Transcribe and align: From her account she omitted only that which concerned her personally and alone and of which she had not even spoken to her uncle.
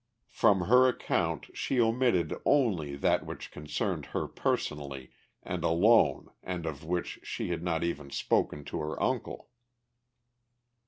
From 0.31 0.61
her 0.61 0.87
account 0.87 1.55
she 1.55 1.79
omitted 1.79 2.33
only 2.43 2.95
that 2.95 3.23
which 3.23 3.51
concerned 3.51 4.07
her 4.07 4.27
personally 4.27 5.11
and 5.43 5.63
alone 5.63 6.31
and 6.41 6.65
of 6.65 6.83
which 6.83 7.19
she 7.21 7.49
had 7.49 7.61
not 7.61 7.83
even 7.83 8.09
spoken 8.09 8.65
to 8.65 8.79
her 8.79 8.99
uncle. 8.99 9.51